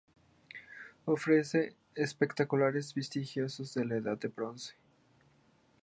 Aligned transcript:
Ofrece 1.05 1.75
espectaculares 1.93 2.95
vestigios 2.95 3.71
de 3.75 3.85
la 3.85 3.97
Edad 3.97 4.17
del 4.17 4.31
Bronce. 4.31 4.73